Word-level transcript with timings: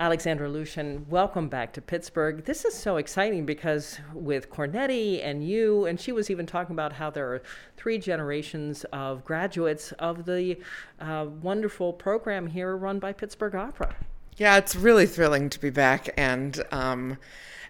Alexandra 0.00 0.48
Loutsion, 0.48 1.04
welcome 1.08 1.48
back 1.48 1.72
to 1.72 1.80
Pittsburgh. 1.80 2.44
This 2.44 2.64
is 2.64 2.72
so 2.72 2.98
exciting 2.98 3.44
because 3.44 3.98
with 4.14 4.48
Cornetti 4.48 5.20
and 5.24 5.44
you, 5.44 5.86
and 5.86 5.98
she 5.98 6.12
was 6.12 6.30
even 6.30 6.46
talking 6.46 6.72
about 6.72 6.92
how 6.92 7.10
there 7.10 7.32
are 7.32 7.42
three 7.76 7.98
generations 7.98 8.84
of 8.92 9.24
graduates 9.24 9.90
of 9.98 10.24
the 10.24 10.56
uh, 11.00 11.26
wonderful 11.42 11.92
program 11.92 12.46
here 12.46 12.76
run 12.76 13.00
by 13.00 13.12
Pittsburgh 13.12 13.56
Opera. 13.56 13.96
Yeah, 14.36 14.56
it's 14.56 14.76
really 14.76 15.04
thrilling 15.04 15.50
to 15.50 15.58
be 15.58 15.70
back 15.70 16.10
and 16.16 16.62
um, 16.70 17.18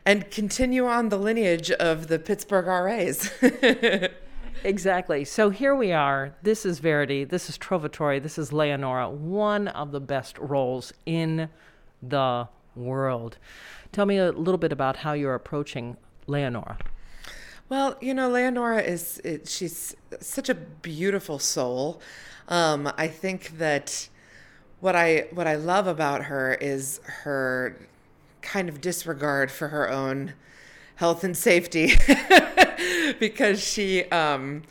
and 0.05 0.31
continue 0.31 0.87
on 0.87 1.09
the 1.09 1.17
lineage 1.17 1.71
of 1.71 2.09
the 2.09 2.19
Pittsburgh 2.19 2.67
RAs. 2.67 3.33
exactly. 4.65 5.25
So 5.25 5.49
here 5.49 5.75
we 5.75 5.93
are. 5.93 6.35
This 6.43 6.67
is 6.67 6.81
Verdi. 6.81 7.25
This 7.25 7.49
is 7.49 7.57
Trovatore. 7.57 8.23
This 8.23 8.37
is 8.37 8.53
Leonora. 8.53 9.09
One 9.09 9.69
of 9.69 9.93
the 9.93 10.01
best 10.01 10.37
roles 10.37 10.93
in 11.07 11.49
the 12.03 12.49
world. 12.75 13.39
Tell 13.93 14.07
me 14.07 14.18
a 14.18 14.31
little 14.32 14.59
bit 14.59 14.72
about 14.72 14.99
how 14.99 15.13
you're 15.13 15.35
approaching 15.35 15.96
Leonora. 16.27 16.79
Well, 17.68 17.96
you 18.00 18.14
know, 18.14 18.31
Leonora 18.31 18.82
is 18.82 19.21
it, 19.25 19.49
she's 19.49 19.95
such 20.21 20.49
a 20.49 20.55
beautiful 20.55 21.39
soul. 21.39 22.00
Um, 22.49 22.91
I 22.96 23.08
think 23.08 23.58
that 23.58 24.08
what 24.81 24.96
I 24.96 25.27
what 25.32 25.46
I 25.46 25.57
love 25.57 25.86
about 25.86 26.25
her 26.25 26.55
is 26.55 27.00
her 27.05 27.77
kind 28.41 28.69
of 28.69 28.80
disregard 28.80 29.50
for 29.50 29.69
her 29.69 29.91
own 29.91 30.33
health 30.96 31.25
and 31.25 31.36
safety 31.36 31.93
because 33.20 33.62
she 33.62 34.05
um, 34.05 34.62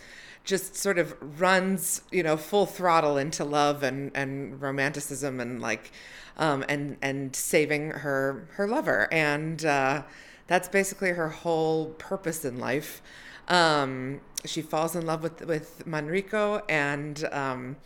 just 0.44 0.76
sort 0.76 0.98
of 0.98 1.16
runs, 1.40 2.02
you 2.12 2.24
know, 2.24 2.36
full 2.36 2.66
throttle 2.66 3.18
into 3.18 3.44
love 3.44 3.84
and, 3.84 4.12
and 4.16 4.62
romanticism 4.62 5.40
and 5.40 5.62
like 5.62 5.92
um, 6.38 6.64
and 6.70 6.98
and 7.02 7.36
saving 7.36 7.92
her 7.92 8.48
her 8.54 8.68
lover, 8.68 9.08
and 9.12 9.66
uh, 9.66 10.04
that's 10.48 10.70
basically 10.70 11.10
her 11.10 11.30
whole 11.30 11.88
purpose 11.98 12.46
in 12.46 12.60
life. 12.60 13.02
Um, 13.48 14.22
she 14.46 14.62
falls 14.62 14.96
in 14.96 15.06
love 15.06 15.24
with 15.24 15.46
with 15.46 15.84
Manrico 15.86 16.62
and 16.70 17.28
um, 17.32 17.78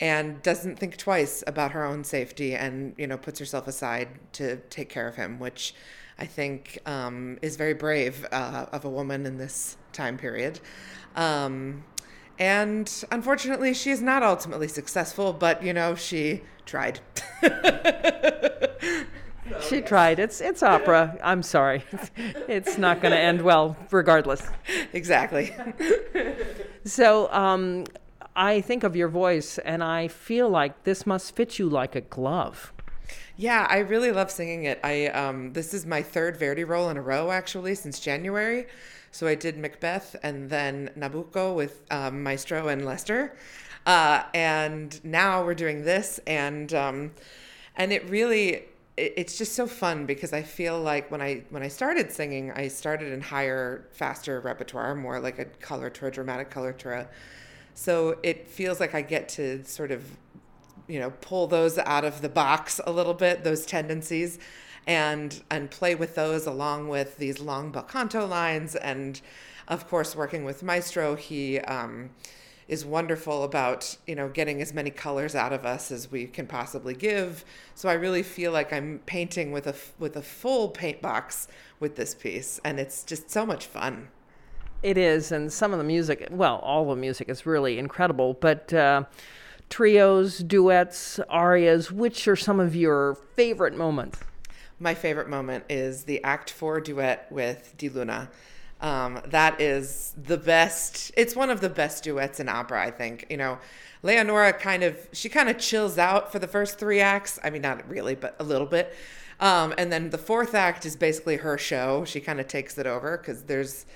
and 0.00 0.42
doesn't 0.42 0.78
think 0.78 0.96
twice 0.96 1.42
about 1.46 1.72
her 1.72 1.84
own 1.84 2.04
safety, 2.04 2.54
and 2.54 2.94
you 2.98 3.06
know 3.06 3.16
puts 3.16 3.38
herself 3.38 3.66
aside 3.66 4.08
to 4.34 4.56
take 4.70 4.88
care 4.88 5.08
of 5.08 5.16
him, 5.16 5.38
which 5.38 5.74
I 6.18 6.26
think 6.26 6.78
um, 6.86 7.38
is 7.42 7.56
very 7.56 7.74
brave 7.74 8.26
uh, 8.32 8.66
of 8.72 8.84
a 8.84 8.90
woman 8.90 9.24
in 9.24 9.38
this 9.38 9.76
time 9.92 10.18
period. 10.18 10.60
Um, 11.16 11.84
and 12.38 13.04
unfortunately, 13.10 13.74
she 13.74 13.90
is 13.90 14.00
not 14.00 14.22
ultimately 14.22 14.68
successful, 14.68 15.32
but 15.32 15.62
you 15.62 15.72
know, 15.72 15.94
she 15.94 16.42
tried. 16.66 17.00
she 19.68 19.80
tried. 19.80 20.18
It's 20.18 20.40
it's 20.40 20.62
opera. 20.62 21.18
I'm 21.22 21.42
sorry. 21.42 21.84
It's 22.48 22.78
not 22.78 23.02
going 23.02 23.12
to 23.12 23.18
end 23.18 23.42
well, 23.42 23.76
regardless. 23.90 24.42
Exactly. 24.92 25.54
so, 26.84 27.30
um, 27.30 27.84
I 28.34 28.60
think 28.60 28.84
of 28.84 28.96
your 28.96 29.08
voice, 29.08 29.58
and 29.58 29.82
I 29.82 30.08
feel 30.08 30.48
like 30.48 30.84
this 30.84 31.06
must 31.06 31.36
fit 31.36 31.58
you 31.58 31.68
like 31.68 31.94
a 31.94 32.00
glove. 32.00 32.72
Yeah, 33.36 33.66
I 33.68 33.78
really 33.78 34.12
love 34.12 34.30
singing 34.30 34.64
it. 34.64 34.80
I 34.82 35.06
um, 35.08 35.52
this 35.52 35.74
is 35.74 35.84
my 35.84 36.02
third 36.02 36.36
Verdi 36.36 36.64
role 36.64 36.88
in 36.88 36.96
a 36.96 37.02
row, 37.02 37.30
actually, 37.30 37.74
since 37.74 38.00
January. 38.00 38.66
So 39.10 39.26
I 39.26 39.34
did 39.34 39.58
Macbeth 39.58 40.16
and 40.22 40.50
then 40.50 40.90
Nabucco 40.96 41.54
with 41.54 41.82
um, 41.90 42.22
Maestro 42.22 42.68
and 42.68 42.84
Lester. 42.84 43.36
Uh, 43.86 44.24
and 44.34 45.02
now 45.04 45.44
we're 45.44 45.54
doing 45.54 45.84
this, 45.84 46.20
and 46.26 46.74
um, 46.74 47.12
and 47.76 47.92
it 47.92 48.08
really 48.10 48.64
it's 48.98 49.38
just 49.38 49.54
so 49.54 49.66
fun 49.66 50.06
because 50.06 50.32
I 50.32 50.42
feel 50.42 50.80
like 50.80 51.10
when 51.10 51.22
I 51.22 51.44
when 51.50 51.62
I 51.62 51.68
started 51.68 52.10
singing, 52.10 52.50
I 52.52 52.68
started 52.68 53.12
in 53.12 53.20
higher, 53.20 53.86
faster 53.92 54.40
repertoire, 54.40 54.94
more 54.94 55.20
like 55.20 55.38
a 55.38 55.44
coloratura, 55.44 56.12
dramatic 56.12 56.50
coloratura. 56.50 57.08
So 57.74 58.18
it 58.22 58.48
feels 58.48 58.80
like 58.80 58.94
I 58.94 59.02
get 59.02 59.28
to 59.30 59.64
sort 59.64 59.92
of, 59.92 60.04
you 60.88 60.98
know, 60.98 61.10
pull 61.20 61.46
those 61.46 61.78
out 61.78 62.04
of 62.04 62.22
the 62.22 62.28
box 62.28 62.80
a 62.84 62.90
little 62.90 63.14
bit, 63.14 63.44
those 63.44 63.64
tendencies, 63.64 64.38
and 64.88 65.42
and 65.50 65.70
play 65.70 65.94
with 65.94 66.14
those 66.14 66.46
along 66.46 66.88
with 66.88 67.18
these 67.18 67.38
long 67.38 67.70
bel 67.70 67.82
canto 67.84 68.26
lines. 68.26 68.74
And 68.74 69.20
of 69.68 69.86
course 69.86 70.16
working 70.16 70.44
with 70.44 70.62
maestro 70.62 71.14
he 71.14 71.60
um, 71.60 72.08
is 72.66 72.84
wonderful 72.84 73.44
about 73.44 73.98
you 74.06 74.14
know 74.14 74.28
getting 74.28 74.60
as 74.62 74.72
many 74.72 74.90
colors 74.90 75.34
out 75.34 75.52
of 75.52 75.66
us 75.66 75.92
as 75.92 76.10
we 76.10 76.26
can 76.26 76.46
possibly 76.46 76.94
give. 76.94 77.44
So 77.74 77.88
i 77.88 77.92
really 77.92 78.22
feel 78.22 78.50
like 78.50 78.72
i'm 78.72 79.00
painting 79.04 79.52
with 79.52 79.66
a 79.66 79.74
with 79.98 80.16
a 80.16 80.22
full 80.22 80.70
paint 80.70 81.02
box 81.02 81.46
with 81.78 81.94
this 81.94 82.14
piece 82.14 82.58
and 82.64 82.80
it's 82.80 83.04
just 83.04 83.30
so 83.30 83.46
much 83.46 83.66
fun. 83.66 84.08
It 84.82 84.96
is 84.96 85.32
and 85.32 85.52
some 85.52 85.72
of 85.72 85.78
the 85.78 85.84
music 85.84 86.28
well 86.30 86.56
all 86.56 86.88
the 86.88 86.96
music 86.96 87.28
is 87.28 87.44
really 87.44 87.78
incredible 87.78 88.34
but 88.40 88.72
uh, 88.72 89.04
trios 89.68 90.38
duets 90.38 91.20
arias 91.28 91.92
which 91.92 92.26
are 92.26 92.36
some 92.36 92.58
of 92.58 92.74
your 92.74 93.16
favorite 93.34 93.76
moments 93.76 94.20
my 94.78 94.94
favorite 94.94 95.28
moment 95.28 95.64
is 95.68 96.04
the 96.04 96.22
Act 96.24 96.50
Four 96.50 96.80
duet 96.80 97.26
with 97.30 97.74
Di 97.76 97.88
Luna. 97.88 98.30
Um, 98.80 99.20
that 99.26 99.60
is 99.60 100.14
the 100.22 100.36
best. 100.36 101.10
It's 101.16 101.34
one 101.34 101.50
of 101.50 101.60
the 101.60 101.68
best 101.68 102.04
duets 102.04 102.38
in 102.38 102.48
opera, 102.48 102.80
I 102.80 102.90
think. 102.90 103.26
You 103.28 103.36
know, 103.36 103.58
Leonora 104.02 104.52
kind 104.52 104.84
of 104.84 104.96
she 105.12 105.28
kind 105.28 105.48
of 105.48 105.58
chills 105.58 105.98
out 105.98 106.30
for 106.30 106.38
the 106.38 106.46
first 106.46 106.78
three 106.78 107.00
acts. 107.00 107.38
I 107.42 107.50
mean, 107.50 107.62
not 107.62 107.88
really, 107.88 108.14
but 108.14 108.36
a 108.38 108.44
little 108.44 108.66
bit. 108.66 108.94
Um, 109.40 109.74
and 109.78 109.92
then 109.92 110.10
the 110.10 110.18
fourth 110.18 110.54
act 110.54 110.84
is 110.84 110.96
basically 110.96 111.36
her 111.36 111.58
show. 111.58 112.04
She 112.04 112.20
kind 112.20 112.40
of 112.40 112.48
takes 112.48 112.76
it 112.78 112.86
over 112.86 113.18
because 113.18 113.44
there's 113.44 113.86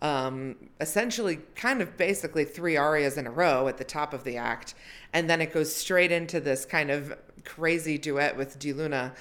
um, 0.00 0.56
essentially 0.80 1.38
kind 1.54 1.80
of 1.80 1.96
basically 1.96 2.44
three 2.44 2.76
arias 2.76 3.16
in 3.16 3.26
a 3.26 3.30
row 3.30 3.68
at 3.68 3.78
the 3.78 3.84
top 3.84 4.12
of 4.12 4.24
the 4.24 4.36
act, 4.36 4.74
and 5.12 5.30
then 5.30 5.40
it 5.40 5.52
goes 5.52 5.74
straight 5.74 6.10
into 6.10 6.40
this 6.40 6.64
kind 6.64 6.90
of 6.90 7.16
crazy 7.44 7.98
duet 7.98 8.36
with 8.36 8.58
Di 8.58 8.72
Luna. 8.72 9.12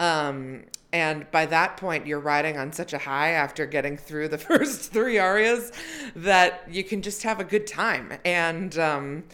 Um, 0.00 0.64
and 0.92 1.30
by 1.30 1.46
that 1.46 1.76
point, 1.78 2.06
you're 2.06 2.20
riding 2.20 2.58
on 2.58 2.72
such 2.72 2.92
a 2.92 2.98
high 2.98 3.30
after 3.30 3.64
getting 3.66 3.96
through 3.96 4.28
the 4.28 4.38
first 4.50 4.92
three 4.92 5.18
arias 5.18 5.72
that 6.16 6.66
you 6.70 6.84
can 6.84 7.02
just 7.02 7.22
have 7.22 7.40
a 7.40 7.44
good 7.44 7.66
time. 7.66 8.12
And 8.24 8.78
um, 8.78 9.24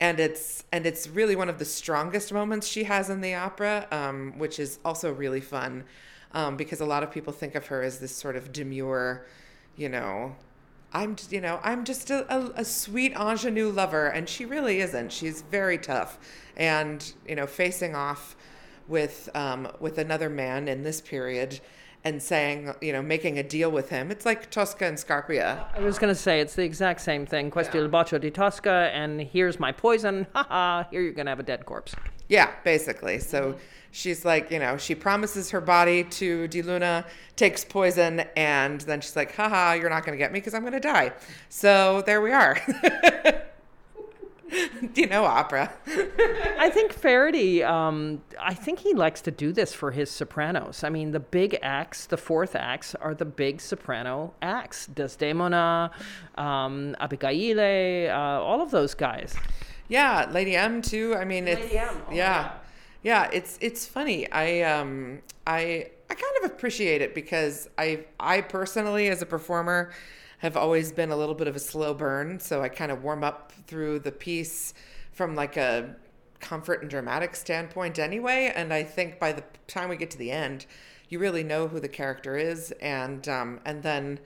and 0.00 0.18
it's 0.18 0.64
and 0.72 0.86
it's 0.86 1.08
really 1.08 1.36
one 1.36 1.48
of 1.48 1.58
the 1.58 1.64
strongest 1.64 2.32
moments 2.32 2.66
she 2.66 2.84
has 2.84 3.10
in 3.10 3.20
the 3.20 3.34
opera, 3.34 3.86
um, 3.90 4.38
which 4.38 4.58
is 4.58 4.78
also 4.84 5.12
really 5.12 5.40
fun 5.40 5.84
um, 6.32 6.56
because 6.56 6.80
a 6.80 6.86
lot 6.86 7.02
of 7.02 7.10
people 7.10 7.32
think 7.32 7.54
of 7.54 7.66
her 7.68 7.82
as 7.82 8.00
this 8.00 8.14
sort 8.14 8.36
of 8.36 8.52
demure, 8.52 9.24
you 9.76 9.88
know, 9.88 10.34
I'm 10.92 11.16
you 11.30 11.40
know 11.40 11.60
I'm 11.62 11.84
just 11.84 12.10
a, 12.10 12.32
a, 12.32 12.52
a, 12.56 12.64
sweet 12.64 13.12
ingenue 13.12 13.70
lover, 13.70 14.06
and 14.06 14.28
she 14.28 14.44
really 14.44 14.80
isn't. 14.80 15.10
She's 15.12 15.42
very 15.42 15.78
tough, 15.78 16.18
and 16.56 17.12
you 17.26 17.34
know 17.34 17.46
facing 17.46 17.96
off 17.96 18.36
with 18.88 19.28
um, 19.34 19.68
with 19.80 19.98
another 19.98 20.28
man 20.28 20.68
in 20.68 20.82
this 20.82 21.00
period 21.00 21.60
and 22.04 22.22
saying, 22.22 22.74
you 22.82 22.92
know, 22.92 23.00
making 23.00 23.38
a 23.38 23.42
deal 23.42 23.70
with 23.70 23.88
him. 23.88 24.10
It's 24.10 24.26
like 24.26 24.50
Tosca 24.50 24.84
and 24.84 24.98
Scarpia. 24.98 25.64
I 25.74 25.80
was 25.80 25.98
going 25.98 26.14
to 26.14 26.20
say 26.20 26.40
it's 26.40 26.54
the 26.54 26.62
exact 26.62 27.00
same 27.00 27.24
thing. 27.24 27.50
Questo 27.50 27.78
yeah. 27.78 27.84
il 27.84 27.88
bacio 27.88 28.20
di 28.20 28.30
Tosca, 28.30 28.90
and 28.92 29.22
here's 29.22 29.58
my 29.58 29.72
poison. 29.72 30.26
Ha 30.34 30.46
ha! 30.48 30.86
Here 30.90 31.00
you're 31.00 31.12
going 31.12 31.26
to 31.26 31.30
have 31.30 31.40
a 31.40 31.44
dead 31.44 31.64
corpse. 31.64 31.94
Yeah, 32.28 32.50
basically. 32.64 33.18
So 33.20 33.40
mm-hmm. 33.42 33.58
she's 33.90 34.24
like, 34.24 34.50
you 34.50 34.58
know, 34.58 34.76
she 34.76 34.94
promises 34.94 35.50
her 35.50 35.60
body 35.60 36.04
to 36.04 36.48
Di 36.48 36.60
Luna, 36.60 37.06
takes 37.36 37.64
poison, 37.64 38.24
and 38.36 38.80
then 38.82 39.00
she's 39.00 39.16
like, 39.16 39.34
haha, 39.34 39.72
you're 39.72 39.90
not 39.90 40.04
going 40.04 40.16
to 40.16 40.22
get 40.22 40.32
me 40.32 40.40
because 40.40 40.52
I'm 40.54 40.62
going 40.62 40.72
to 40.74 40.80
die. 40.80 41.12
So 41.48 42.02
there 42.04 42.20
we 42.20 42.32
are. 42.32 42.60
Do 44.94 45.00
you 45.00 45.08
know 45.08 45.24
opera? 45.24 45.72
I 46.58 46.70
think 46.70 46.92
Verdi, 46.92 47.64
um, 47.64 48.22
I 48.40 48.54
think 48.54 48.78
he 48.78 48.94
likes 48.94 49.20
to 49.22 49.32
do 49.32 49.52
this 49.52 49.74
for 49.74 49.90
his 49.90 50.08
sopranos. 50.08 50.84
I 50.84 50.88
mean, 50.88 51.10
the 51.10 51.18
big 51.18 51.58
acts, 51.62 52.06
the 52.06 52.16
fourth 52.16 52.54
acts, 52.54 52.94
are 52.94 53.12
the 53.12 53.24
big 53.24 53.60
soprano 53.60 54.34
acts. 54.40 54.86
Desdemona, 54.86 55.90
um, 56.36 56.94
Abigail, 57.00 57.58
uh, 57.58 58.40
all 58.40 58.60
of 58.60 58.70
those 58.70 58.94
guys. 58.94 59.34
Yeah, 59.88 60.28
Lady 60.30 60.54
M 60.54 60.80
too. 60.80 61.16
I 61.16 61.24
mean, 61.24 61.48
it's 61.48 61.72
yeah, 61.72 61.92
oh, 61.92 62.12
yeah, 62.12 62.52
yeah. 63.02 63.28
It's 63.32 63.58
it's 63.60 63.86
funny. 63.86 64.30
I 64.30 64.62
um 64.62 65.22
I 65.46 65.90
I 66.10 66.14
kind 66.14 66.44
of 66.44 66.50
appreciate 66.50 67.02
it 67.02 67.14
because 67.14 67.68
I 67.78 68.06
I 68.20 68.40
personally 68.40 69.08
as 69.08 69.22
a 69.22 69.26
performer 69.26 69.92
have 70.38 70.56
always 70.56 70.92
been 70.92 71.10
a 71.10 71.16
little 71.16 71.34
bit 71.34 71.48
of 71.48 71.56
a 71.56 71.58
slow 71.58 71.94
burn. 71.94 72.38
So 72.38 72.62
I 72.62 72.68
kind 72.68 72.92
of 72.92 73.02
warm 73.02 73.24
up 73.24 73.52
through 73.66 74.00
the 74.00 74.12
piece 74.12 74.74
from 75.12 75.34
like 75.34 75.56
a 75.56 75.96
comfort 76.40 76.82
and 76.82 76.90
dramatic 76.90 77.34
standpoint 77.34 77.98
anyway. 77.98 78.52
And 78.54 78.72
I 78.72 78.82
think 78.82 79.18
by 79.18 79.32
the 79.32 79.42
time 79.66 79.88
we 79.88 79.96
get 79.96 80.10
to 80.10 80.18
the 80.18 80.30
end, 80.30 80.66
you 81.08 81.18
really 81.18 81.42
know 81.42 81.68
who 81.68 81.80
the 81.80 81.88
character 81.88 82.36
is. 82.36 82.72
And, 82.82 83.26
um, 83.28 83.60
and 83.64 83.82
then 83.82 84.20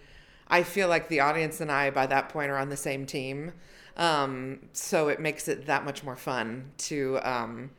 I 0.49 0.65
feel 0.65 0.89
like 0.89 1.09
the 1.09 1.21
audience 1.21 1.61
and 1.61 1.71
I 1.71 1.91
by 1.91 2.07
that 2.07 2.31
point 2.31 2.51
are 2.51 2.59
on 2.59 2.69
the 2.69 2.77
same 2.77 3.07
team. 3.07 3.53
Um, 3.97 4.61
so 4.73 5.09
it 5.09 5.21
makes 5.21 5.47
it 5.47 5.67
that 5.67 5.85
much 5.85 6.03
more 6.03 6.17
fun 6.17 6.73
to, 6.79 7.21
um, 7.23 7.71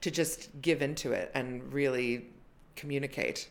to 0.00 0.10
just 0.10 0.60
give 0.60 0.82
into 0.82 1.12
it 1.12 1.30
and 1.34 1.72
really 1.72 2.26
communicate. 2.76 3.48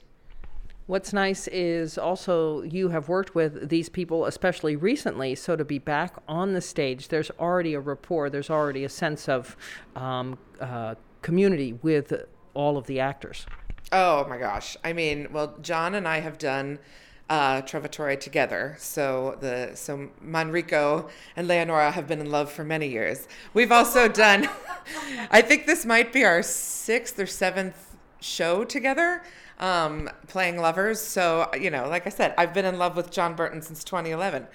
What's 0.86 1.14
nice 1.14 1.48
is 1.48 1.98
also 1.98 2.62
you 2.64 2.90
have 2.90 3.08
worked 3.08 3.36
with 3.36 3.70
these 3.70 3.88
people, 3.88 4.26
especially 4.26 4.76
recently. 4.76 5.34
So 5.36 5.56
to 5.56 5.64
be 5.64 5.80
back 5.80 6.16
on 6.28 6.54
the 6.54 6.60
stage, 6.60 7.08
there's 7.08 7.32
already 7.40 7.74
a 7.74 7.80
rapport, 7.80 8.30
there's 8.30 8.50
already 8.50 8.84
a 8.84 8.90
sense 8.90 9.30
of 9.30 9.56
um, 9.96 10.38
uh, 10.60 10.96
community 11.22 11.80
with 11.82 12.14
all 12.54 12.78
of 12.78 12.86
the 12.88 13.00
actors. 13.00 13.46
Oh 13.94 14.28
my 14.28 14.38
gosh. 14.38 14.76
I 14.84 14.92
mean, 14.92 15.30
well, 15.32 15.56
John 15.62 15.96
and 15.96 16.06
I 16.06 16.20
have 16.20 16.38
done 16.38 16.80
uh, 17.30 17.62
Trovatore 17.62 18.20
together. 18.20 18.76
So 18.78 19.38
the 19.40 19.72
so 19.76 20.10
Manrico 20.24 21.10
and 21.36 21.48
Leonora 21.48 21.92
have 21.92 22.08
been 22.08 22.20
in 22.20 22.30
love 22.30 22.52
for 22.52 22.64
many 22.64 22.90
years. 22.90 23.28
We've 23.54 23.72
also 23.72 24.08
done. 24.08 24.50
I 25.32 25.42
think 25.42 25.66
this 25.66 25.86
might 25.86 26.12
be 26.12 26.26
our 26.26 26.44
sixth 26.44 27.18
or 27.20 27.26
seventh 27.26 27.93
show 28.24 28.64
together, 28.64 29.22
um, 29.64 30.10
playing 30.28 30.58
lovers. 30.58 31.00
So 31.02 31.50
you 31.60 31.72
know, 31.72 31.88
like 31.88 32.06
I 32.06 32.10
said, 32.12 32.36
I've 32.38 32.54
been 32.54 32.66
in 32.66 32.78
love 32.78 32.96
with 32.96 33.10
John 33.10 33.34
Burton 33.36 33.64
since 33.64 33.84
2011. 33.84 34.46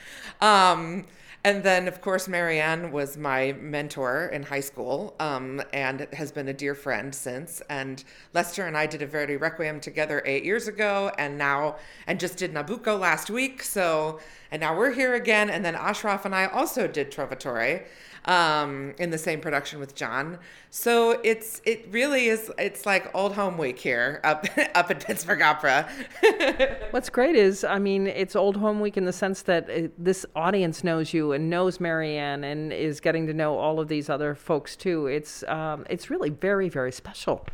Um, 0.40 1.06
and 1.44 1.62
then, 1.62 1.86
of 1.86 2.00
course, 2.00 2.26
Marianne 2.26 2.90
was 2.90 3.16
my 3.16 3.52
mentor 3.60 4.26
in 4.26 4.42
high 4.42 4.60
school 4.60 5.14
um, 5.20 5.62
and 5.72 6.08
has 6.12 6.32
been 6.32 6.48
a 6.48 6.52
dear 6.52 6.74
friend 6.74 7.14
since. 7.14 7.62
And 7.70 8.02
Lester 8.34 8.66
and 8.66 8.76
I 8.76 8.86
did 8.86 9.02
a 9.02 9.06
Verdi 9.06 9.36
Requiem 9.36 9.80
together 9.80 10.20
eight 10.26 10.44
years 10.44 10.66
ago, 10.66 11.12
and 11.16 11.38
now, 11.38 11.76
and 12.08 12.18
just 12.18 12.38
did 12.38 12.52
Nabucco 12.52 12.98
last 12.98 13.30
week. 13.30 13.62
So, 13.62 14.18
and 14.50 14.60
now 14.60 14.76
we're 14.76 14.92
here 14.92 15.14
again. 15.14 15.48
And 15.48 15.64
then 15.64 15.76
Ashraf 15.76 16.24
and 16.24 16.34
I 16.34 16.46
also 16.46 16.88
did 16.88 17.12
Trovatore 17.12 17.84
um, 18.24 18.94
in 18.98 19.10
the 19.10 19.18
same 19.18 19.40
production 19.40 19.80
with 19.80 19.94
John. 19.94 20.38
So 20.70 21.20
it's 21.24 21.62
it 21.64 21.86
really 21.90 22.26
is 22.26 22.52
it's 22.58 22.84
like 22.84 23.10
old 23.14 23.34
home 23.34 23.56
week 23.56 23.78
here 23.78 24.20
up 24.22 24.46
up 24.74 24.90
at 24.98 25.06
Pittsburgh 25.06 25.42
Opera. 25.42 25.88
What's 26.90 27.08
great 27.08 27.36
is 27.36 27.64
I 27.64 27.78
mean 27.78 28.06
it's 28.06 28.36
old 28.36 28.56
home 28.56 28.80
week 28.80 28.96
in 28.96 29.04
the 29.04 29.12
sense 29.12 29.42
that 29.42 29.68
it, 29.68 30.04
this 30.04 30.26
audience 30.34 30.84
knows 30.84 31.12
you 31.12 31.32
and 31.32 31.48
knows 31.50 31.80
Marianne 31.80 32.44
and 32.44 32.72
is 32.72 33.00
getting 33.00 33.26
to 33.26 33.34
know 33.34 33.58
all 33.58 33.80
of 33.80 33.88
these 33.88 34.08
other 34.08 34.34
folks 34.34 34.76
too. 34.76 35.06
It's 35.06 35.42
um, 35.44 35.86
it's 35.88 36.10
really 36.10 36.30
very 36.30 36.68
very 36.68 36.92
special. 36.92 37.46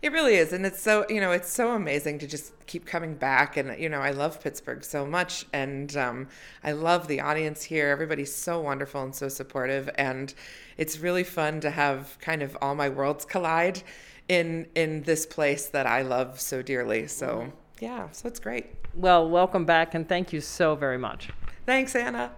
It 0.00 0.10
really 0.10 0.34
is. 0.34 0.52
And 0.52 0.66
it's 0.66 0.82
so, 0.82 1.06
you 1.08 1.20
know, 1.20 1.30
it's 1.30 1.48
so 1.48 1.76
amazing 1.76 2.18
to 2.18 2.26
just 2.26 2.52
keep 2.66 2.86
coming 2.86 3.14
back. 3.14 3.56
And, 3.56 3.80
you 3.80 3.88
know, 3.88 4.00
I 4.00 4.10
love 4.10 4.42
Pittsburgh 4.42 4.82
so 4.82 5.06
much. 5.06 5.46
And 5.52 5.96
um, 5.96 6.26
I 6.64 6.72
love 6.72 7.06
the 7.06 7.20
audience 7.20 7.62
here. 7.62 7.88
Everybody's 7.88 8.34
so 8.34 8.60
wonderful 8.60 9.00
and 9.00 9.14
so 9.14 9.28
supportive. 9.28 9.88
And 9.96 10.34
it's 10.76 10.98
really 10.98 11.22
fun 11.22 11.60
to 11.60 11.70
have 11.70 12.18
kind 12.20 12.42
of 12.42 12.58
all 12.60 12.74
my 12.74 12.88
worlds 12.88 13.24
collide 13.24 13.84
in 14.28 14.66
in 14.74 15.02
this 15.02 15.26
place 15.26 15.66
that 15.66 15.86
I 15.86 16.02
love 16.02 16.40
so 16.40 16.62
dearly. 16.62 17.06
So, 17.06 17.26
mm-hmm. 17.26 17.50
yeah, 17.80 18.10
so 18.12 18.28
it's 18.28 18.40
great. 18.40 18.66
Well, 18.94 19.28
welcome 19.28 19.64
back 19.64 19.94
and 19.94 20.08
thank 20.08 20.32
you 20.32 20.40
so 20.40 20.74
very 20.74 20.98
much. 20.98 21.30
Thanks, 21.64 21.94
Anna. 21.94 22.32